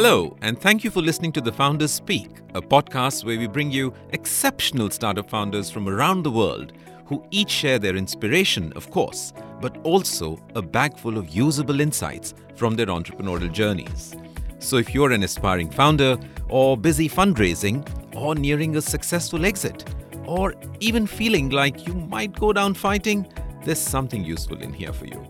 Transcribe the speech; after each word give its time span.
Hello, 0.00 0.36
and 0.42 0.56
thank 0.60 0.84
you 0.84 0.92
for 0.92 1.02
listening 1.02 1.32
to 1.32 1.40
The 1.40 1.50
Founders 1.50 1.90
Speak, 1.90 2.30
a 2.54 2.62
podcast 2.62 3.24
where 3.24 3.36
we 3.36 3.48
bring 3.48 3.72
you 3.72 3.92
exceptional 4.10 4.90
startup 4.90 5.28
founders 5.28 5.70
from 5.72 5.88
around 5.88 6.22
the 6.22 6.30
world 6.30 6.72
who 7.06 7.26
each 7.32 7.50
share 7.50 7.80
their 7.80 7.96
inspiration, 7.96 8.72
of 8.76 8.92
course, 8.92 9.32
but 9.60 9.76
also 9.78 10.38
a 10.54 10.62
bag 10.62 10.96
full 10.96 11.18
of 11.18 11.30
usable 11.30 11.80
insights 11.80 12.32
from 12.54 12.76
their 12.76 12.86
entrepreneurial 12.86 13.50
journeys. 13.50 14.14
So 14.60 14.76
if 14.76 14.94
you're 14.94 15.10
an 15.10 15.24
aspiring 15.24 15.68
founder, 15.68 16.16
or 16.48 16.76
busy 16.76 17.08
fundraising, 17.08 17.84
or 18.14 18.36
nearing 18.36 18.76
a 18.76 18.80
successful 18.80 19.44
exit, 19.44 19.84
or 20.26 20.54
even 20.78 21.08
feeling 21.08 21.48
like 21.48 21.88
you 21.88 21.94
might 21.94 22.38
go 22.38 22.52
down 22.52 22.74
fighting, 22.74 23.26
there's 23.64 23.80
something 23.80 24.24
useful 24.24 24.62
in 24.62 24.72
here 24.72 24.92
for 24.92 25.06
you. 25.06 25.28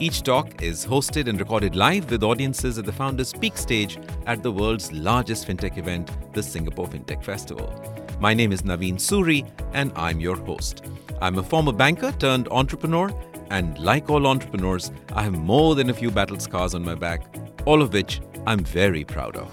Each 0.00 0.22
talk 0.22 0.62
is 0.62 0.86
hosted 0.86 1.28
and 1.28 1.38
recorded 1.38 1.76
live 1.76 2.10
with 2.10 2.22
audiences 2.22 2.78
at 2.78 2.86
the 2.86 2.92
Founders 2.92 3.28
Speak 3.28 3.58
stage 3.58 3.98
at 4.24 4.42
the 4.42 4.50
world's 4.50 4.90
largest 4.92 5.46
fintech 5.46 5.76
event, 5.76 6.10
the 6.32 6.42
Singapore 6.42 6.88
Fintech 6.88 7.22
Festival. 7.22 7.70
My 8.18 8.32
name 8.32 8.50
is 8.50 8.62
Naveen 8.62 8.94
Suri, 8.94 9.46
and 9.74 9.92
I'm 9.96 10.18
your 10.18 10.36
host. 10.36 10.86
I'm 11.20 11.36
a 11.36 11.42
former 11.42 11.72
banker 11.72 12.12
turned 12.12 12.48
entrepreneur, 12.50 13.12
and 13.50 13.78
like 13.78 14.08
all 14.08 14.26
entrepreneurs, 14.26 14.90
I 15.12 15.22
have 15.22 15.34
more 15.34 15.74
than 15.74 15.90
a 15.90 15.94
few 15.94 16.10
battle 16.10 16.40
scars 16.40 16.74
on 16.74 16.82
my 16.82 16.94
back, 16.94 17.22
all 17.66 17.82
of 17.82 17.92
which 17.92 18.22
I'm 18.46 18.64
very 18.64 19.04
proud 19.04 19.36
of. 19.36 19.52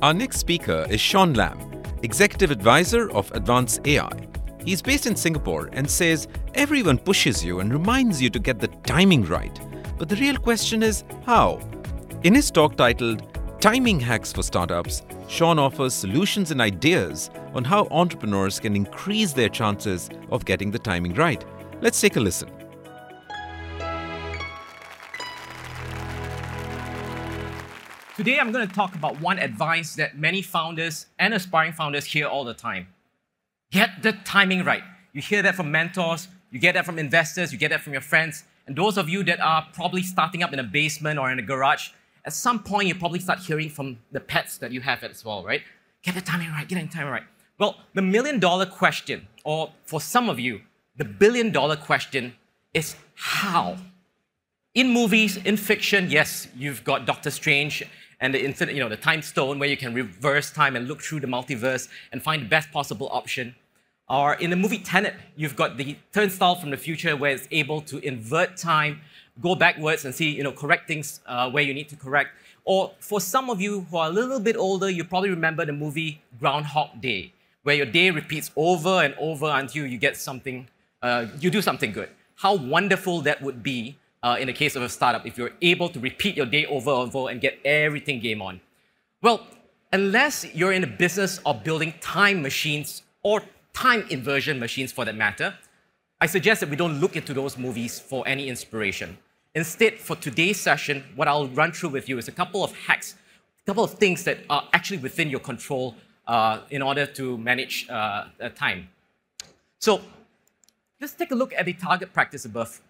Our 0.00 0.14
next 0.14 0.38
speaker 0.38 0.86
is 0.88 1.02
Sean 1.02 1.34
Lam, 1.34 1.82
Executive 2.02 2.50
Advisor 2.50 3.10
of 3.10 3.30
Advance 3.32 3.78
AI. 3.84 4.26
He's 4.66 4.82
based 4.82 5.06
in 5.06 5.14
Singapore 5.14 5.70
and 5.74 5.88
says 5.88 6.26
everyone 6.54 6.98
pushes 6.98 7.44
you 7.44 7.60
and 7.60 7.72
reminds 7.72 8.20
you 8.20 8.28
to 8.30 8.40
get 8.40 8.58
the 8.58 8.66
timing 8.66 9.24
right. 9.26 9.56
But 9.96 10.08
the 10.08 10.16
real 10.16 10.36
question 10.36 10.82
is 10.82 11.04
how? 11.24 11.60
In 12.24 12.34
his 12.34 12.50
talk 12.50 12.76
titled 12.76 13.22
Timing 13.60 14.00
Hacks 14.00 14.32
for 14.32 14.42
Startups, 14.42 15.02
Sean 15.28 15.60
offers 15.60 15.94
solutions 15.94 16.50
and 16.50 16.60
ideas 16.60 17.30
on 17.54 17.62
how 17.62 17.86
entrepreneurs 17.92 18.58
can 18.58 18.74
increase 18.74 19.32
their 19.32 19.48
chances 19.48 20.10
of 20.32 20.44
getting 20.44 20.72
the 20.72 20.80
timing 20.80 21.14
right. 21.14 21.44
Let's 21.80 22.00
take 22.00 22.16
a 22.16 22.20
listen. 22.20 22.50
Today, 28.16 28.40
I'm 28.40 28.50
going 28.50 28.66
to 28.66 28.74
talk 28.74 28.96
about 28.96 29.20
one 29.20 29.38
advice 29.38 29.94
that 29.94 30.18
many 30.18 30.42
founders 30.42 31.06
and 31.20 31.34
aspiring 31.34 31.72
founders 31.72 32.04
hear 32.06 32.26
all 32.26 32.42
the 32.42 32.54
time 32.54 32.88
get 33.70 34.02
the 34.02 34.12
timing 34.24 34.64
right. 34.64 34.82
You 35.12 35.22
hear 35.22 35.42
that 35.42 35.54
from 35.54 35.70
mentors, 35.70 36.28
you 36.50 36.58
get 36.58 36.74
that 36.74 36.84
from 36.84 36.98
investors, 36.98 37.52
you 37.52 37.58
get 37.58 37.70
that 37.70 37.80
from 37.80 37.92
your 37.92 38.02
friends. 38.02 38.44
And 38.66 38.76
those 38.76 38.98
of 38.98 39.08
you 39.08 39.22
that 39.24 39.40
are 39.40 39.66
probably 39.72 40.02
starting 40.02 40.42
up 40.42 40.52
in 40.52 40.58
a 40.58 40.64
basement 40.64 41.18
or 41.18 41.30
in 41.30 41.38
a 41.38 41.42
garage, 41.42 41.90
at 42.24 42.32
some 42.32 42.62
point 42.62 42.88
you 42.88 42.94
probably 42.94 43.20
start 43.20 43.38
hearing 43.38 43.70
from 43.70 43.98
the 44.12 44.20
pets 44.20 44.58
that 44.58 44.72
you 44.72 44.80
have 44.80 45.04
as 45.04 45.24
well, 45.24 45.44
right? 45.44 45.62
Get 46.02 46.14
the 46.14 46.20
timing 46.20 46.50
right, 46.50 46.68
get 46.68 46.80
the 46.80 46.88
timing 46.88 47.12
right. 47.12 47.22
Well, 47.58 47.76
the 47.94 48.02
million 48.02 48.38
dollar 48.38 48.66
question, 48.66 49.26
or 49.44 49.72
for 49.84 50.00
some 50.00 50.28
of 50.28 50.38
you, 50.38 50.60
the 50.96 51.04
billion 51.04 51.52
dollar 51.52 51.76
question 51.76 52.34
is 52.74 52.96
how? 53.14 53.76
In 54.74 54.90
movies, 54.90 55.38
in 55.38 55.56
fiction, 55.56 56.10
yes, 56.10 56.48
you've 56.54 56.84
got 56.84 57.06
Doctor 57.06 57.30
Strange 57.30 57.82
and 58.20 58.34
the 58.34 58.44
infinite, 58.44 58.74
you 58.74 58.80
know, 58.80 58.88
the 58.88 58.96
time 58.96 59.22
stone 59.22 59.58
where 59.58 59.68
you 59.68 59.76
can 59.76 59.94
reverse 59.94 60.50
time 60.50 60.76
and 60.76 60.88
look 60.88 61.02
through 61.02 61.20
the 61.20 61.26
multiverse 61.26 61.88
and 62.12 62.22
find 62.22 62.42
the 62.42 62.46
best 62.48 62.70
possible 62.72 63.08
option. 63.12 63.54
Or 64.08 64.34
in 64.34 64.50
the 64.50 64.56
movie 64.56 64.78
Tenet, 64.78 65.14
you've 65.36 65.56
got 65.56 65.76
the 65.76 65.96
turnstile 66.12 66.54
from 66.54 66.70
the 66.70 66.76
future 66.76 67.16
where 67.16 67.32
it's 67.32 67.48
able 67.50 67.80
to 67.82 67.98
invert 67.98 68.56
time, 68.56 69.00
go 69.42 69.54
backwards 69.54 70.04
and 70.04 70.14
see, 70.14 70.30
you 70.30 70.44
know, 70.44 70.52
correct 70.52 70.86
things 70.86 71.20
uh, 71.26 71.50
where 71.50 71.62
you 71.62 71.74
need 71.74 71.88
to 71.88 71.96
correct. 71.96 72.30
Or 72.64 72.92
for 73.00 73.20
some 73.20 73.50
of 73.50 73.60
you 73.60 73.86
who 73.90 73.96
are 73.96 74.08
a 74.08 74.12
little 74.12 74.40
bit 74.40 74.56
older, 74.56 74.88
you 74.88 75.04
probably 75.04 75.30
remember 75.30 75.64
the 75.64 75.72
movie 75.72 76.22
Groundhog 76.38 77.00
Day, 77.00 77.32
where 77.64 77.74
your 77.74 77.86
day 77.86 78.10
repeats 78.10 78.50
over 78.56 79.02
and 79.02 79.14
over 79.18 79.46
until 79.46 79.86
you 79.86 79.98
get 79.98 80.16
something, 80.16 80.68
uh, 81.02 81.26
you 81.40 81.50
do 81.50 81.60
something 81.60 81.92
good. 81.92 82.08
How 82.36 82.54
wonderful 82.54 83.22
that 83.22 83.42
would 83.42 83.62
be 83.62 83.96
uh, 84.26 84.36
in 84.40 84.46
the 84.48 84.52
case 84.52 84.74
of 84.74 84.82
a 84.82 84.88
startup 84.88 85.24
if 85.24 85.38
you're 85.38 85.56
able 85.62 85.88
to 85.88 86.00
repeat 86.00 86.36
your 86.36 86.46
day 86.46 86.66
over 86.66 86.90
and 86.90 87.14
over 87.14 87.30
and 87.30 87.40
get 87.40 87.54
everything 87.64 88.18
game 88.18 88.42
on. 88.42 88.60
Well, 89.22 89.46
unless 89.92 90.44
you're 90.52 90.72
in 90.72 90.80
the 90.80 90.92
business 91.04 91.38
of 91.46 91.62
building 91.62 91.94
time 92.00 92.42
machines 92.42 93.02
or 93.22 93.42
time 93.72 94.04
inversion 94.10 94.58
machines 94.58 94.90
for 94.90 95.04
that 95.04 95.14
matter, 95.14 95.54
I 96.20 96.26
suggest 96.26 96.60
that 96.60 96.70
we 96.70 96.76
don't 96.82 97.00
look 97.00 97.14
into 97.14 97.32
those 97.34 97.56
movies 97.56 98.00
for 98.00 98.26
any 98.26 98.48
inspiration. 98.48 99.16
Instead, 99.54 99.94
for 100.06 100.16
today's 100.16 100.58
session, 100.58 101.04
what 101.14 101.28
I'll 101.28 101.48
run 101.48 101.70
through 101.70 101.90
with 101.90 102.08
you 102.08 102.18
is 102.18 102.26
a 102.26 102.32
couple 102.32 102.64
of 102.64 102.74
hacks, 102.74 103.14
a 103.62 103.66
couple 103.66 103.84
of 103.84 103.92
things 103.92 104.24
that 104.24 104.38
are 104.50 104.64
actually 104.72 104.98
within 104.98 105.30
your 105.30 105.40
control 105.40 105.94
uh, 106.26 106.60
in 106.70 106.82
order 106.82 107.06
to 107.06 107.38
manage 107.38 107.86
uh, 107.88 108.24
time. 108.56 108.88
So, 109.78 110.00
let's 111.00 111.12
take 111.12 111.30
a 111.30 111.34
look 111.34 111.52
at 111.56 111.64
the 111.64 111.74
target 111.74 112.12
practice 112.12 112.44
above. 112.44 112.80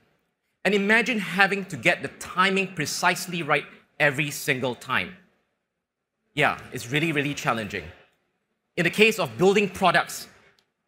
And 0.67 0.75
imagine 0.75 1.21
having 1.21 1.65
to 1.67 1.77
get 1.77 2.03
the 2.03 2.09
timing 2.19 2.67
precisely 2.75 3.45
right 3.45 3.65
every 4.01 4.33
single 4.33 4.75
time. 4.75 5.17
Yeah, 6.35 6.59
it's 6.73 6.91
really, 6.91 7.13
really 7.13 7.35
challenging. 7.35 7.85
In 8.77 8.83
the 8.83 8.91
case 8.91 9.21
of 9.21 9.39
building 9.39 9.71
products, 9.71 10.27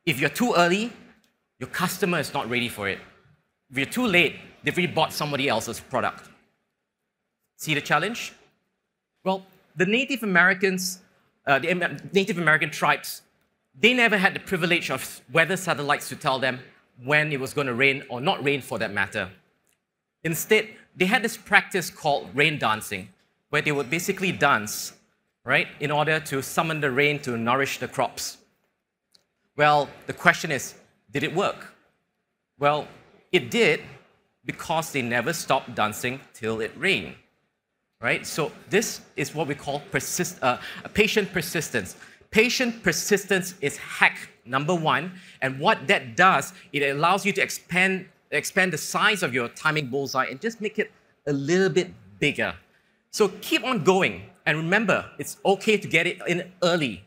if 0.05 0.19
you're 0.19 0.31
too 0.31 0.53
early, 0.57 0.93
your 1.61 1.69
customer 1.69 2.19
is 2.19 2.35
not 2.35 2.51
ready 2.51 2.69
for 2.69 2.89
it. 2.89 2.99
If 3.71 3.77
you're 3.77 3.87
too 3.87 4.05
late, 4.05 4.35
they've 4.65 4.77
already 4.77 4.93
bought 4.93 5.13
somebody 5.13 5.49
else's 5.49 5.79
product. 5.79 6.29
See 7.57 7.73
the 7.73 7.81
challenge? 7.81 8.33
Well, 9.23 9.47
the 9.77 9.87
Native 9.87 10.25
Americans, 10.25 11.03
uh, 11.47 11.61
the 11.61 12.01
Native 12.13 12.39
American 12.39 12.71
tribes, 12.71 13.23
they 13.79 13.95
never 13.95 14.19
had 14.19 14.35
the 14.35 14.41
privilege 14.41 14.91
of 14.91 15.21
weather 15.33 15.57
satellites 15.57 16.09
to 16.09 16.17
tell 16.17 16.41
them 16.41 16.59
when 17.05 17.31
it 17.31 17.39
was 17.39 17.55
going 17.55 17.69
to 17.69 17.75
rain 17.75 18.03
or 18.09 18.21
not 18.21 18.43
rain 18.45 18.61
for 18.61 18.77
that 18.81 18.93
matter. 18.93 19.31
Instead, 20.25 20.69
they 20.97 21.07
had 21.07 21.23
this 21.23 21.37
practice 21.37 21.91
called 21.91 22.29
rain 22.35 22.59
dancing, 22.59 23.09
where 23.51 23.63
they 23.63 23.73
would 23.73 23.89
basically 23.91 24.33
dance, 24.33 24.93
right, 25.45 25.69
in 25.81 25.91
order 25.91 26.21
to 26.21 26.43
summon 26.43 26.81
the 26.81 26.91
rain 26.91 27.19
to 27.21 27.37
nourish 27.37 27.79
the 27.79 27.89
crops. 27.89 28.39
Well, 29.57 29.89
the 30.07 30.13
question 30.13 30.53
is 30.53 30.75
did 31.11 31.23
it 31.23 31.35
work? 31.35 31.75
Well, 32.59 32.87
it 33.33 33.51
did 33.51 33.81
because 34.45 34.93
they 34.93 35.03
never 35.03 35.33
stopped 35.33 35.75
dancing 35.75 36.21
till 36.33 36.61
it 36.61 36.73
rained. 36.77 37.15
Right? 38.01 38.27
So, 38.27 38.53
this 38.71 39.01
is 39.17 39.35
what 39.35 39.49
we 39.49 39.55
call 39.55 39.83
persist, 39.91 40.43
uh, 40.43 40.59
patient 40.95 41.33
persistence. 41.33 41.97
Patient 42.31 42.83
persistence 42.83 43.55
is 43.61 43.77
hack 43.77 44.17
number 44.45 44.75
one. 44.75 45.13
And 45.43 45.59
what 45.59 45.87
that 45.89 46.17
does, 46.17 46.53
it 46.73 46.83
allows 46.83 47.27
you 47.27 47.33
to 47.33 47.43
expand, 47.43 48.07
expand 48.31 48.73
the 48.73 48.79
size 48.79 49.23
of 49.23 49.35
your 49.35 49.49
timing 49.49 49.89
bullseye 49.89 50.27
and 50.27 50.41
just 50.41 50.61
make 50.61 50.79
it 50.79 50.91
a 51.27 51.33
little 51.33 51.69
bit 51.69 51.93
bigger. 52.19 52.55
So, 53.11 53.29
keep 53.41 53.65
on 53.65 53.85
going. 53.85 54.23
And 54.47 54.57
remember, 54.57 55.05
it's 55.19 55.37
okay 55.45 55.77
to 55.77 55.87
get 55.87 56.07
it 56.07 56.19
in 56.27 56.51
early. 56.63 57.05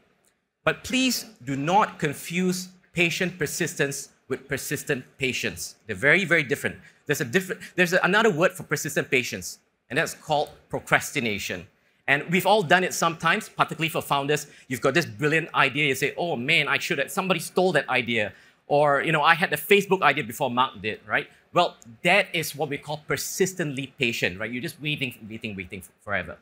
But 0.63 0.83
please 0.83 1.25
do 1.43 1.55
not 1.55 1.97
confuse 1.97 2.69
patient 2.93 3.39
persistence 3.39 4.09
with 4.27 4.47
persistent 4.47 5.03
patience. 5.17 5.75
They're 5.87 5.95
very, 5.95 6.23
very 6.23 6.43
different. 6.43 6.77
There's, 7.05 7.21
a 7.21 7.25
different, 7.25 7.61
there's 7.75 7.93
another 7.93 8.29
word 8.29 8.51
for 8.51 8.63
persistent 8.63 9.09
patience, 9.09 9.59
and 9.89 9.97
that's 9.97 10.13
called 10.13 10.51
procrastination. 10.69 11.67
And 12.07 12.23
we've 12.29 12.45
all 12.45 12.63
done 12.63 12.83
it 12.83 12.93
sometimes, 12.93 13.49
particularly 13.49 13.89
for 13.89 14.01
founders. 14.01 14.47
You've 14.67 14.81
got 14.81 14.93
this 14.93 15.05
brilliant 15.05 15.53
idea, 15.53 15.87
you 15.87 15.95
say, 15.95 16.13
oh 16.17 16.35
man, 16.35 16.67
I 16.67 16.77
should 16.77 16.99
have, 16.99 17.11
somebody 17.11 17.39
stole 17.39 17.71
that 17.73 17.89
idea. 17.89 18.33
Or, 18.71 19.01
you 19.03 19.11
know, 19.11 19.21
I 19.21 19.35
had 19.35 19.49
the 19.49 19.57
Facebook 19.57 20.01
idea 20.01 20.23
before 20.23 20.49
Mark 20.49 20.81
did, 20.81 21.01
right? 21.05 21.27
Well, 21.51 21.75
that 22.03 22.27
is 22.33 22.55
what 22.55 22.69
we 22.69 22.77
call 22.77 23.03
persistently 23.05 23.93
patient, 23.99 24.39
right? 24.39 24.49
You're 24.49 24.61
just 24.61 24.81
waiting, 24.81 25.13
waiting, 25.29 25.57
waiting 25.57 25.83
forever. 25.99 26.37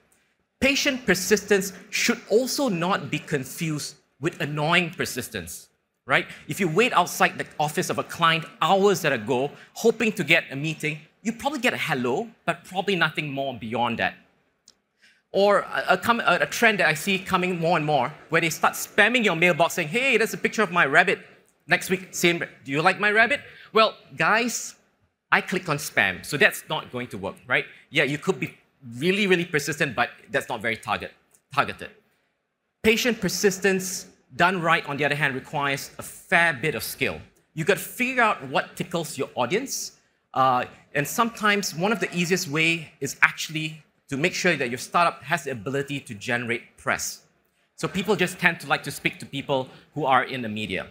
Patient 0.59 1.07
persistence 1.07 1.73
should 1.89 2.21
also 2.29 2.69
not 2.69 3.09
be 3.09 3.17
confused 3.17 3.95
with 4.21 4.39
annoying 4.41 4.91
persistence, 4.91 5.69
right? 6.05 6.27
If 6.47 6.59
you 6.59 6.69
wait 6.69 6.93
outside 6.93 7.39
the 7.39 7.47
office 7.59 7.89
of 7.89 7.97
a 7.97 8.03
client 8.03 8.45
hours 8.61 9.03
at 9.05 9.11
a 9.11 9.17
go, 9.17 9.49
hoping 9.73 10.11
to 10.11 10.23
get 10.23 10.43
a 10.51 10.55
meeting, 10.55 10.99
you 11.23 11.33
probably 11.33 11.61
get 11.61 11.73
a 11.73 11.77
hello, 11.77 12.27
but 12.45 12.63
probably 12.63 12.95
nothing 12.95 13.31
more 13.31 13.55
beyond 13.55 13.97
that. 13.97 14.13
Or 15.31 15.61
a, 15.61 15.99
a, 16.05 16.37
a, 16.41 16.45
trend 16.45 16.79
that 16.79 16.87
I 16.87 16.93
see 16.93 17.17
coming 17.17 17.59
more 17.59 17.75
and 17.77 17.85
more, 17.85 18.13
where 18.29 18.41
they 18.41 18.51
start 18.51 18.75
spamming 18.75 19.23
your 19.23 19.35
mailbox 19.35 19.73
saying, 19.73 19.87
hey, 19.87 20.17
that's 20.17 20.35
a 20.35 20.37
picture 20.37 20.61
of 20.61 20.71
my 20.71 20.85
rabbit. 20.85 21.19
Next 21.69 21.91
week, 21.91 22.07
same, 22.09 22.39
do 22.39 22.71
you 22.71 22.81
like 22.81 22.99
my 22.99 23.11
rabbit? 23.11 23.41
Well, 23.73 23.93
guys, 24.17 24.73
I 25.31 25.39
click 25.39 25.69
on 25.69 25.77
spam, 25.77 26.25
so 26.25 26.35
that's 26.35 26.63
not 26.67 26.91
going 26.91 27.07
to 27.09 27.17
work, 27.19 27.35
right? 27.45 27.65
Yeah, 27.91 28.05
you 28.05 28.17
could 28.17 28.39
be 28.39 28.57
really, 28.97 29.27
really 29.27 29.45
persistent, 29.45 29.95
but 29.95 30.09
that's 30.31 30.49
not 30.49 30.61
very 30.61 30.75
target, 30.75 31.11
targeted. 31.53 31.91
Patient 32.81 33.21
persistence 33.21 34.07
done 34.35 34.59
right, 34.59 34.83
on 34.89 34.97
the 34.97 35.05
other 35.05 35.13
hand, 35.13 35.35
requires 35.35 35.91
a 35.99 36.01
fair 36.01 36.53
bit 36.53 36.73
of 36.73 36.81
skill. 36.81 37.21
You 37.53 37.65
got 37.65 37.77
to 37.77 37.83
figure 37.83 38.23
out 38.23 38.47
what 38.47 38.75
tickles 38.75 39.15
your 39.15 39.29
audience. 39.35 39.91
Uh, 40.33 40.65
and 40.95 41.07
sometimes 41.07 41.75
one 41.75 41.91
of 41.91 41.99
the 41.99 42.11
easiest 42.15 42.47
way 42.47 42.93
is 42.99 43.15
actually 43.21 43.83
to 44.07 44.17
make 44.17 44.33
sure 44.33 44.55
that 44.55 44.69
your 44.69 44.79
startup 44.79 45.21
has 45.21 45.43
the 45.43 45.51
ability 45.51 45.99
to 45.99 46.15
generate 46.15 46.77
press. 46.77 47.27
So 47.75 47.87
people 47.87 48.15
just 48.15 48.39
tend 48.39 48.59
to 48.61 48.67
like 48.67 48.81
to 48.83 48.91
speak 48.91 49.19
to 49.19 49.25
people 49.27 49.69
who 49.93 50.05
are 50.05 50.23
in 50.23 50.41
the 50.41 50.49
media. 50.49 50.87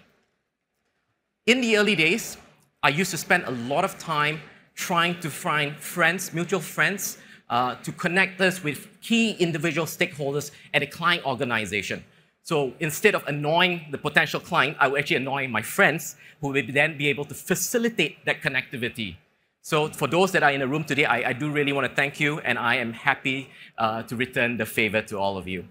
In 1.48 1.62
the 1.62 1.78
early 1.78 1.96
days, 1.96 2.36
I 2.82 2.90
used 2.90 3.10
to 3.12 3.16
spend 3.16 3.44
a 3.44 3.50
lot 3.72 3.82
of 3.82 3.98
time 3.98 4.42
trying 4.74 5.18
to 5.20 5.30
find 5.30 5.74
friends, 5.78 6.34
mutual 6.34 6.60
friends, 6.60 7.16
uh, 7.48 7.74
to 7.76 7.90
connect 7.90 8.38
us 8.42 8.62
with 8.62 8.86
key 9.00 9.30
individual 9.30 9.86
stakeholders 9.86 10.50
at 10.74 10.82
a 10.82 10.86
client 10.86 11.24
organization. 11.24 12.04
So 12.42 12.74
instead 12.80 13.14
of 13.14 13.26
annoying 13.26 13.86
the 13.90 13.96
potential 13.96 14.40
client, 14.40 14.76
I 14.78 14.88
would 14.88 15.00
actually 15.00 15.16
annoy 15.16 15.48
my 15.48 15.62
friends 15.62 16.16
who 16.42 16.48
would 16.48 16.74
then 16.74 16.98
be 16.98 17.08
able 17.08 17.24
to 17.24 17.34
facilitate 17.34 18.22
that 18.26 18.42
connectivity. 18.42 19.16
So 19.62 19.88
for 19.88 20.06
those 20.06 20.32
that 20.32 20.42
are 20.42 20.52
in 20.52 20.60
the 20.60 20.68
room 20.68 20.84
today, 20.84 21.06
I, 21.06 21.30
I 21.30 21.32
do 21.32 21.50
really 21.50 21.72
want 21.72 21.88
to 21.88 21.94
thank 21.94 22.20
you, 22.20 22.40
and 22.40 22.58
I 22.58 22.74
am 22.74 22.92
happy 22.92 23.48
uh, 23.78 24.02
to 24.02 24.16
return 24.16 24.58
the 24.58 24.66
favor 24.66 25.00
to 25.00 25.18
all 25.18 25.38
of 25.38 25.48
you. 25.48 25.64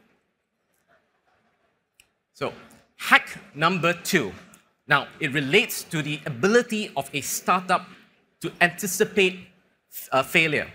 So 2.34 2.52
hack 2.96 3.38
number 3.54 3.94
two. 3.94 4.34
Now, 4.88 5.08
it 5.20 5.34
relates 5.34 5.84
to 5.86 6.02
the 6.02 6.20
ability 6.26 6.92
of 6.96 7.10
a 7.14 7.22
startup 7.22 7.88
to 8.42 8.52
anticipate 8.62 9.40
uh, 10.12 10.24
failure. 10.24 10.72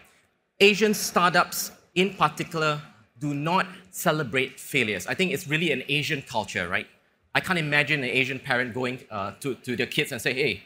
Asian 0.61 0.95
startups, 0.95 1.73
in 1.95 2.15
particular, 2.15 2.81
do 3.19 3.33
not 3.35 3.67
celebrate 3.91 4.61
failures. 4.61 5.07
I 5.07 5.15
think 5.15 5.33
it's 5.33 5.49
really 5.49 5.73
an 5.73 5.83
Asian 5.89 6.23
culture, 6.23 6.69
right? 6.69 6.87
I 7.35 7.41
can't 7.41 7.59
imagine 7.59 8.01
an 8.01 8.11
Asian 8.11 8.39
parent 8.39 8.75
going 8.75 9.01
uh, 9.11 9.33
to, 9.41 9.55
to 9.55 9.77
their 9.77 9.87
kids 9.87 10.13
and 10.13 10.21
say, 10.21 10.35
hey, 10.35 10.63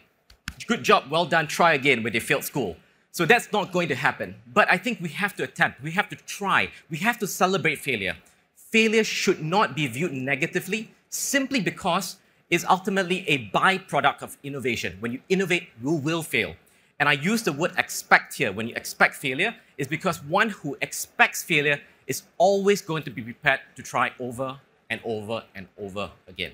good 0.66 0.82
job, 0.82 1.04
well 1.10 1.26
done, 1.26 1.46
try 1.46 1.74
again 1.74 2.02
when 2.02 2.12
they 2.12 2.20
failed 2.20 2.44
school. 2.44 2.76
So 3.12 3.24
that's 3.24 3.52
not 3.52 3.72
going 3.72 3.88
to 3.88 3.94
happen. 3.94 4.34
But 4.52 4.70
I 4.70 4.76
think 4.76 5.00
we 5.00 5.10
have 5.10 5.36
to 5.36 5.44
attempt, 5.44 5.82
we 5.82 5.92
have 5.92 6.08
to 6.08 6.16
try, 6.16 6.70
we 6.90 6.98
have 6.98 7.18
to 7.20 7.26
celebrate 7.26 7.78
failure. 7.78 8.16
Failure 8.54 9.04
should 9.04 9.42
not 9.42 9.76
be 9.76 9.86
viewed 9.86 10.12
negatively 10.12 10.90
simply 11.08 11.60
because 11.60 12.16
it's 12.50 12.64
ultimately 12.64 13.28
a 13.28 13.48
byproduct 13.50 14.22
of 14.22 14.36
innovation. 14.42 14.96
When 15.00 15.12
you 15.12 15.20
innovate, 15.28 15.68
you 15.82 15.92
will 15.92 16.22
fail. 16.22 16.54
And 16.98 17.08
I 17.08 17.12
use 17.12 17.42
the 17.42 17.52
word 17.52 17.72
expect 17.76 18.34
here. 18.34 18.52
When 18.52 18.68
you 18.68 18.74
expect 18.74 19.16
failure, 19.16 19.54
is 19.76 19.86
because 19.86 20.22
one 20.24 20.50
who 20.50 20.76
expects 20.80 21.42
failure 21.42 21.80
is 22.06 22.22
always 22.38 22.80
going 22.80 23.02
to 23.02 23.10
be 23.10 23.22
prepared 23.22 23.60
to 23.74 23.82
try 23.82 24.12
over 24.18 24.58
and 24.88 25.00
over 25.04 25.42
and 25.54 25.66
over 25.78 26.10
again. 26.28 26.52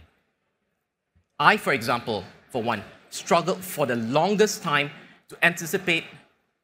I, 1.39 1.57
for 1.57 1.73
example, 1.73 2.25
for 2.51 2.63
one, 2.63 2.83
struggled 3.11 3.63
for 3.63 3.87
the 3.87 3.97
longest 3.97 4.63
time 4.63 4.91
to 5.29 5.37
anticipate 5.45 6.05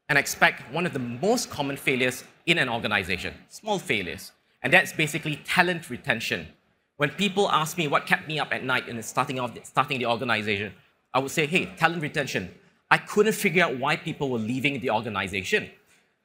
and 0.08 0.16
expect 0.16 0.62
one 0.72 0.86
of 0.86 0.92
the 0.92 0.98
most 0.98 1.50
common 1.50 1.76
failures 1.76 2.25
in 2.46 2.58
an 2.58 2.69
organization, 2.69 3.34
small 3.48 3.78
failures. 3.78 4.32
And 4.62 4.72
that's 4.72 4.92
basically 4.92 5.36
talent 5.44 5.90
retention. 5.90 6.48
When 6.98 7.10
people 7.10 7.48
ask 7.48 7.78
me 7.78 7.86
what 7.86 8.06
kept 8.06 8.26
me 8.26 8.40
up 8.40 8.52
at 8.52 8.64
night 8.64 8.88
in 8.88 9.00
starting 9.04 9.38
off 9.38 9.52
starting 9.62 10.00
the 10.00 10.06
organization, 10.06 10.74
I 11.14 11.20
would 11.20 11.30
say, 11.30 11.46
hey, 11.46 11.66
talent 11.76 12.02
retention. 12.02 12.52
I 12.90 12.98
couldn't 12.98 13.34
figure 13.34 13.64
out 13.64 13.78
why 13.78 13.94
people 13.94 14.28
were 14.30 14.38
leaving 14.38 14.80
the 14.80 14.90
organization. 14.90 15.70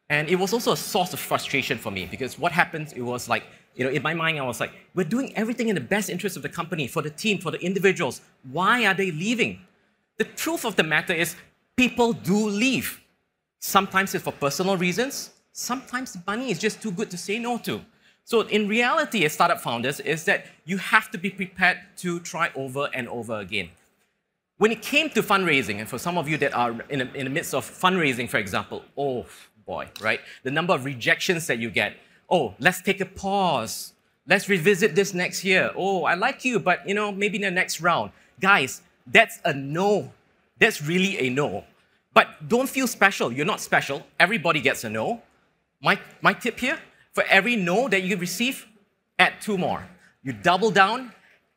And 0.09 0.27
it 0.27 0.35
was 0.35 0.51
also 0.51 0.71
a 0.71 0.77
source 0.77 1.13
of 1.13 1.19
frustration 1.19 1.77
for 1.77 1.91
me 1.91 2.07
because 2.09 2.39
what 2.39 2.51
happened, 2.51 2.91
it 2.95 3.03
was 3.03 3.29
like, 3.29 3.43
you 3.75 3.83
know, 3.83 3.91
in 3.91 4.01
my 4.01 4.15
mind, 4.15 4.39
I 4.39 4.43
was 4.43 4.59
like, 4.59 4.71
we're 4.95 5.11
doing 5.15 5.31
everything 5.37 5.69
in 5.69 5.75
the 5.75 5.87
best 5.95 6.09
interest 6.09 6.37
of 6.37 6.41
the 6.41 6.49
company, 6.49 6.87
for 6.87 7.03
the 7.03 7.09
team, 7.09 7.37
for 7.37 7.51
the 7.51 7.59
individuals. 7.59 8.21
Why 8.51 8.85
are 8.87 8.95
they 8.95 9.11
leaving? 9.11 9.61
The 10.17 10.25
truth 10.25 10.65
of 10.65 10.75
the 10.75 10.83
matter 10.83 11.13
is, 11.13 11.35
people 11.75 12.13
do 12.13 12.49
leave. 12.49 12.99
Sometimes 13.59 14.13
it's 14.15 14.23
for 14.23 14.33
personal 14.33 14.75
reasons, 14.77 15.31
sometimes 15.51 16.17
money 16.25 16.51
is 16.51 16.59
just 16.59 16.81
too 16.81 16.91
good 16.91 17.09
to 17.11 17.17
say 17.17 17.37
no 17.39 17.57
to. 17.59 17.81
So, 18.25 18.41
in 18.41 18.67
reality, 18.67 19.25
as 19.25 19.33
startup 19.33 19.59
founders, 19.59 19.99
is 19.99 20.23
that 20.25 20.45
you 20.65 20.77
have 20.77 21.11
to 21.11 21.17
be 21.17 21.29
prepared 21.29 21.79
to 21.97 22.19
try 22.21 22.51
over 22.55 22.89
and 22.93 23.07
over 23.09 23.39
again. 23.39 23.69
When 24.57 24.71
it 24.71 24.81
came 24.81 25.09
to 25.09 25.21
fundraising, 25.21 25.79
and 25.79 25.89
for 25.89 25.97
some 25.97 26.17
of 26.17 26.29
you 26.29 26.37
that 26.37 26.53
are 26.53 26.73
in, 26.89 27.01
a, 27.01 27.05
in 27.13 27.25
the 27.25 27.29
midst 27.29 27.53
of 27.53 27.65
fundraising, 27.65 28.29
for 28.29 28.37
example, 28.37 28.83
oh 28.97 29.25
boy, 29.65 29.89
right? 29.99 30.21
The 30.43 30.51
number 30.51 30.73
of 30.73 30.85
rejections 30.85 31.47
that 31.47 31.59
you 31.59 31.69
get. 31.69 31.97
Oh, 32.29 32.53
let's 32.59 32.81
take 32.81 33.01
a 33.01 33.05
pause. 33.05 33.93
Let's 34.25 34.47
revisit 34.47 34.95
this 34.95 35.13
next 35.13 35.43
year. 35.43 35.71
Oh, 35.75 36.05
I 36.05 36.13
like 36.13 36.45
you, 36.45 36.59
but 36.59 36.87
you 36.87 36.93
know, 36.93 37.11
maybe 37.11 37.35
in 37.35 37.41
the 37.41 37.51
next 37.51 37.81
round. 37.81 38.11
Guys, 38.39 38.81
that's 39.05 39.39
a 39.43 39.53
no. 39.53 40.13
That's 40.59 40.81
really 40.81 41.19
a 41.19 41.29
no. 41.29 41.65
But 42.13 42.47
don't 42.47 42.69
feel 42.69 42.87
special. 42.87 43.33
You're 43.33 43.45
not 43.45 43.59
special. 43.59 44.05
Everybody 44.19 44.61
gets 44.61 44.85
a 44.85 44.89
no. 44.89 45.21
My, 45.81 45.99
my 46.21 46.31
tip 46.31 46.57
here 46.59 46.79
for 47.13 47.23
every 47.29 47.55
no 47.55 47.87
that 47.87 48.03
you 48.03 48.17
receive, 48.17 48.65
add 49.19 49.33
two 49.41 49.57
more. 49.57 49.87
You 50.23 50.33
double 50.33 50.71
down, 50.71 51.13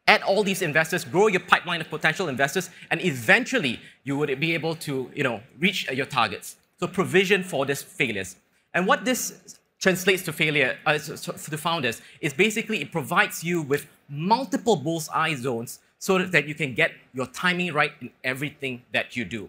add 0.06 0.23
all 0.23 0.43
these 0.43 0.62
investors, 0.62 1.05
grow 1.05 1.26
your 1.29 1.41
pipeline 1.41 1.81
of 1.81 1.88
potential 1.88 2.29
investors, 2.29 2.70
and 2.91 3.05
eventually 3.05 3.81
you 4.05 4.17
would 4.17 4.38
be 4.38 4.55
able 4.55 4.75
to 4.76 5.11
you 5.14 5.23
know, 5.23 5.41
reach 5.58 5.91
your 5.91 6.06
targets. 6.06 6.56
So 6.79 6.87
provision 6.87 7.43
for 7.43 7.64
these 7.64 7.82
failures. 7.82 8.37
And 8.75 8.87
what 8.87 9.05
this 9.05 9.58
translates 9.79 10.23
to 10.23 10.32
failure 10.32 10.76
uh, 10.87 10.99
for 10.99 11.50
the 11.50 11.58
founders 11.58 12.00
is 12.20 12.32
basically 12.32 12.81
it 12.81 12.93
provides 12.93 13.43
you 13.43 13.62
with 13.62 13.87
multiple 14.08 14.76
bullseye 14.76 15.35
zones 15.35 15.81
so 15.99 16.19
that 16.19 16.47
you 16.47 16.55
can 16.55 16.75
get 16.75 16.93
your 17.14 17.26
timing 17.26 17.73
right 17.73 17.93
in 18.00 18.11
everything 18.23 18.82
that 18.93 19.17
you 19.17 19.25
do. 19.25 19.49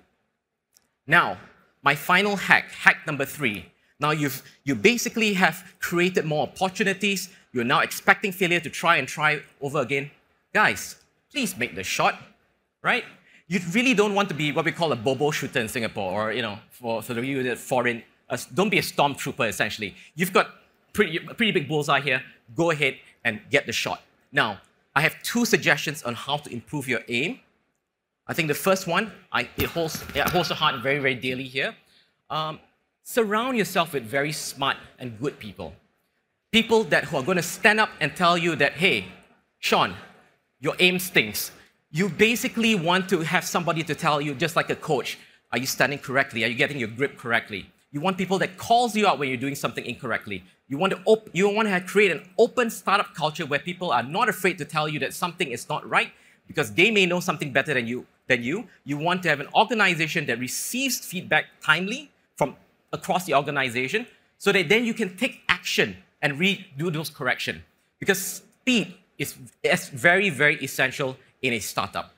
Now, 1.06 1.38
my 1.84 1.96
final 1.96 2.36
hack, 2.36 2.72
hack 2.72 3.06
number 3.06 3.26
three. 3.26 3.66
Now 4.00 4.12
you've 4.12 4.44
you 4.64 4.76
basically 4.76 5.34
have 5.34 5.74
created 5.80 6.26
more 6.26 6.44
opportunities. 6.44 7.30
You're 7.52 7.64
now 7.64 7.80
expecting 7.80 8.32
failure 8.32 8.60
to 8.60 8.70
try 8.70 8.98
and 8.98 9.08
try 9.08 9.42
over 9.62 9.80
again. 9.82 10.12
Guys, 10.54 10.98
please 11.32 11.58
make 11.58 11.76
the 11.76 11.84
shot, 11.84 12.22
right? 12.84 13.04
you 13.48 13.60
really 13.72 13.94
don't 13.94 14.14
want 14.14 14.28
to 14.30 14.36
be 14.36 14.52
what 14.52 14.66
we 14.66 14.72
call 14.72 14.92
a 14.92 14.96
bobo 14.96 15.32
shooter 15.32 15.60
in 15.60 15.68
Singapore, 15.68 16.12
or 16.12 16.34
you 16.34 16.42
know, 16.42 16.60
for 16.70 17.02
sort 17.02 17.18
of 17.18 17.26
you 17.26 17.44
that 17.44 17.58
foreign. 17.58 18.04
Uh, 18.30 18.38
don't 18.54 18.70
be 18.70 18.78
a 18.78 18.82
stormtrooper. 18.82 19.48
Essentially, 19.48 19.96
you've 20.16 20.34
got 20.34 20.50
pretty 20.94 21.20
pretty 21.20 21.52
big 21.52 21.68
bullseye 21.68 22.02
here. 22.02 22.22
Go 22.56 22.72
ahead 22.72 22.98
and 23.24 23.40
get 23.50 23.66
the 23.66 23.72
shot. 23.72 24.02
Now, 24.32 24.60
I 24.96 25.02
have 25.02 25.22
two 25.24 25.46
suggestions 25.46 26.04
on 26.04 26.14
how 26.14 26.38
to 26.38 26.52
improve 26.52 26.88
your 26.88 27.02
aim. 27.08 27.40
I 28.28 28.34
think 28.34 28.50
the 28.50 28.54
first 28.54 28.88
one, 28.88 29.12
I, 29.32 29.50
it 29.58 29.68
holds 29.68 30.04
it 30.14 30.30
holds 30.30 30.50
the 30.50 30.56
heart 30.56 30.82
very 30.82 31.00
very 31.00 31.16
dearly 31.16 31.46
here. 31.46 31.74
Um, 32.30 32.60
surround 33.16 33.58
yourself 33.58 33.94
with 33.94 34.04
very 34.04 34.32
smart 34.32 34.78
and 35.00 35.20
good 35.20 35.36
people, 35.40 35.70
people 36.52 36.84
that 36.86 37.06
who 37.06 37.18
are 37.18 37.24
going 37.24 37.42
to 37.44 37.50
stand 37.58 37.80
up 37.80 37.90
and 38.02 38.16
tell 38.16 38.38
you 38.38 38.56
that, 38.56 38.74
hey, 38.74 39.06
Sean, 39.60 39.94
your 40.60 40.76
aim 40.80 41.00
stinks 41.00 41.52
you 41.92 42.10
basically 42.10 42.76
want 42.76 43.08
to 43.10 43.22
have 43.22 43.46
somebody 43.46 43.84
to 43.84 43.96
tell 43.96 44.20
you, 44.20 44.36
just 44.36 44.56
like 44.56 44.70
a 44.70 44.76
coach, 44.76 45.18
are 45.52 45.58
you 45.58 45.66
standing 45.66 46.00
correctly? 46.00 46.44
Are 46.44 46.48
you 46.48 46.56
getting 46.56 46.78
your 46.78 46.90
grip 46.90 47.18
correctly? 47.18 47.70
You 47.92 48.02
want 48.02 48.18
people 48.18 48.38
that 48.40 48.58
calls 48.58 48.96
you 48.96 49.08
out 49.08 49.18
when 49.18 49.30
you're 49.30 49.38
doing 49.38 49.56
something 49.56 49.86
incorrectly. 49.86 50.44
You 50.68 50.78
want 50.78 50.92
to 50.94 51.00
op- 51.06 51.30
you 51.32 51.48
want 51.50 51.70
to 51.70 51.80
create 51.80 52.12
an 52.12 52.30
open 52.38 52.70
startup 52.70 53.14
culture 53.16 53.46
where 53.46 53.60
people 53.60 53.92
are 53.92 54.04
not 54.04 54.28
afraid 54.28 54.58
to 54.58 54.66
tell 54.66 54.90
you 54.90 55.00
that 55.00 55.14
something 55.14 55.50
is 55.50 55.70
not 55.70 55.90
right 55.90 56.12
because 56.46 56.74
they 56.74 56.92
may 56.92 57.06
know 57.06 57.22
something 57.22 57.54
better 57.54 57.74
than 57.74 57.88
you. 57.88 58.06
Than 58.28 58.44
you. 58.44 58.68
You 58.84 58.98
want 58.98 59.24
to 59.24 59.30
have 59.30 59.40
an 59.40 59.48
organization 59.56 60.26
that 60.26 60.38
receives 60.38 61.00
feedback 61.00 61.46
timely 61.64 62.12
from 62.36 62.58
across 62.94 63.26
the 63.26 63.34
organization 63.34 64.08
so 64.38 64.52
that 64.52 64.70
then 64.70 64.86
you 64.86 64.94
can 64.94 65.16
take 65.18 65.42
action 65.50 65.98
and 66.22 66.40
redo 66.40 66.92
those 66.92 67.10
correction. 67.10 67.64
Because 68.00 68.20
speed 68.20 68.96
is, 69.18 69.34
very, 69.94 70.30
very 70.30 70.56
essential 70.64 71.18
in 71.42 71.54
a 71.54 71.60
startup. 71.60 72.14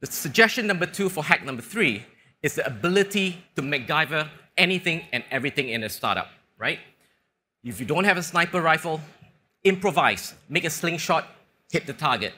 The 0.00 0.06
suggestion 0.06 0.66
number 0.66 0.86
two 0.86 1.08
for 1.08 1.22
hack 1.22 1.44
number 1.44 1.62
three 1.62 2.04
is 2.42 2.54
the 2.54 2.66
ability 2.66 3.44
to 3.56 3.62
MacGyver 3.62 4.28
anything 4.56 5.02
and 5.12 5.22
everything 5.30 5.68
in 5.68 5.82
a 5.84 5.88
startup, 5.88 6.28
right? 6.58 6.78
If 7.62 7.80
you 7.80 7.86
don't 7.86 8.04
have 8.04 8.16
a 8.16 8.22
sniper 8.22 8.60
rifle, 8.60 9.00
improvise, 9.64 10.34
make 10.48 10.64
a 10.64 10.70
slingshot, 10.70 11.26
hit 11.70 11.86
the 11.86 11.92
target. 11.92 12.32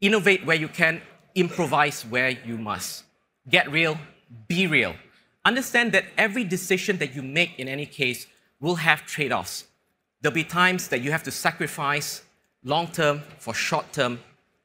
Innovate 0.00 0.44
where 0.46 0.56
you 0.56 0.68
can, 0.68 1.02
improvise 1.34 2.02
where 2.02 2.30
you 2.30 2.56
must. 2.56 3.04
Get 3.48 3.70
real, 3.70 3.98
be 4.48 4.66
real. 4.66 4.94
Understand 5.46 5.92
that 5.92 6.06
every 6.18 6.42
decision 6.42 6.98
that 6.98 7.14
you 7.14 7.22
make 7.22 7.56
in 7.56 7.68
any 7.68 7.86
case 7.86 8.26
will 8.58 8.74
have 8.74 9.06
trade 9.06 9.30
offs. 9.30 9.66
There'll 10.20 10.34
be 10.34 10.42
times 10.42 10.88
that 10.88 11.02
you 11.02 11.12
have 11.12 11.22
to 11.22 11.30
sacrifice 11.30 12.24
long 12.64 12.88
term 12.88 13.22
for 13.38 13.54
short 13.54 13.92
term, 13.92 14.18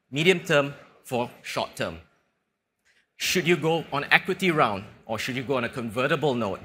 medium 0.10 0.40
term 0.40 0.74
for 1.04 1.30
short 1.44 1.76
term. 1.76 2.00
Should 3.16 3.48
you 3.48 3.58
go 3.58 3.86
on 3.94 4.06
equity 4.06 4.50
round 4.50 4.86
or 5.06 5.20
should 5.20 5.36
you 5.36 5.44
go 5.44 5.58
on 5.58 5.66
a 5.66 5.70
convertible 5.70 6.34
note? 6.34 6.62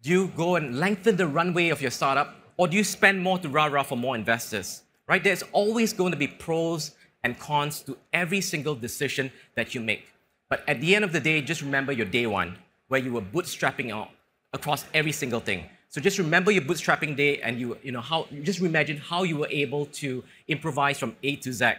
Do 0.00 0.10
you 0.10 0.28
go 0.36 0.54
and 0.54 0.78
lengthen 0.78 1.16
the 1.16 1.26
runway 1.26 1.70
of 1.70 1.82
your 1.82 1.90
startup 1.90 2.36
or 2.56 2.68
do 2.68 2.76
you 2.76 2.84
spend 2.84 3.20
more 3.20 3.40
to 3.40 3.48
rah 3.48 3.66
rah 3.66 3.82
for 3.82 3.96
more 3.96 4.14
investors? 4.14 4.82
Right? 5.08 5.24
There's 5.24 5.42
always 5.50 5.92
going 5.92 6.12
to 6.12 6.16
be 6.16 6.28
pros 6.28 6.92
and 7.24 7.36
cons 7.36 7.80
to 7.80 7.98
every 8.12 8.42
single 8.42 8.76
decision 8.76 9.32
that 9.56 9.74
you 9.74 9.80
make. 9.80 10.12
But 10.48 10.62
at 10.68 10.80
the 10.80 10.94
end 10.94 11.04
of 11.04 11.10
the 11.10 11.18
day, 11.18 11.42
just 11.42 11.62
remember 11.62 11.90
your 11.90 12.06
day 12.06 12.28
one, 12.28 12.58
where 12.88 13.00
you 13.00 13.12
were 13.12 13.20
bootstrapping 13.22 13.92
out 13.92 14.10
across 14.52 14.84
every 14.94 15.12
single 15.12 15.40
thing. 15.40 15.64
So 15.88 16.00
just 16.00 16.18
remember 16.18 16.50
your 16.50 16.62
bootstrapping 16.62 17.16
day 17.16 17.40
and 17.40 17.58
you, 17.58 17.78
you 17.82 17.92
know, 17.92 18.00
how, 18.00 18.26
just 18.42 18.60
imagine 18.60 18.96
how 18.96 19.22
you 19.22 19.36
were 19.36 19.48
able 19.50 19.86
to 19.86 20.22
improvise 20.48 20.98
from 20.98 21.16
A 21.22 21.36
to 21.36 21.52
Z. 21.52 21.72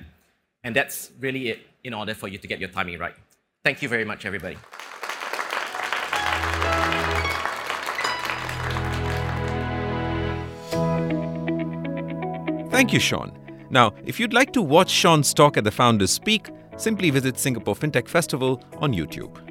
And 0.64 0.76
that's 0.76 1.12
really 1.20 1.50
it 1.50 1.60
in 1.84 1.94
order 1.94 2.14
for 2.14 2.28
you 2.28 2.38
to 2.38 2.48
get 2.48 2.60
your 2.60 2.70
timing 2.70 3.00
right. 3.00 3.14
Thank 3.64 3.82
you 3.82 3.90
very 3.90 4.06
much, 4.06 4.26
everybody. 4.26 4.58
Thank 12.72 12.94
you, 12.94 13.00
Sean. 13.00 13.38
Now, 13.70 13.94
if 14.06 14.20
you'd 14.20 14.34
like 14.34 14.54
to 14.54 14.62
watch 14.62 14.90
Sean's 14.90 15.34
talk 15.34 15.58
at 15.58 15.64
the 15.64 15.72
Founders 15.72 16.12
Speak, 16.12 16.50
simply 16.78 17.10
visit 17.10 17.40
Singapore 17.40 17.76
FinTech 17.76 18.08
Festival 18.08 18.64
on 18.80 18.94
YouTube. 18.94 19.47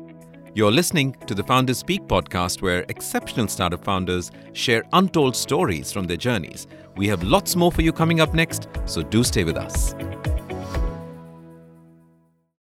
You're 0.57 0.73
listening 0.73 1.15
to 1.27 1.35
the 1.35 1.43
Founders 1.43 1.77
Speak 1.77 2.07
podcast, 2.07 2.63
where 2.63 2.87
exceptional 2.89 3.47
startup 3.47 3.85
founders 3.85 4.31
share 4.55 4.85
untold 4.95 5.37
stories 5.37 5.93
from 5.93 6.07
their 6.07 6.17
journeys. 6.17 6.67
We 6.97 7.07
have 7.09 7.23
lots 7.23 7.55
more 7.57 7.71
for 7.71 7.83
you 7.83 7.93
coming 7.93 8.21
up 8.21 8.33
next, 8.33 8.67
so 8.87 9.03
do 9.03 9.23
stay 9.23 9.45
with 9.45 9.59
us. 9.59 9.95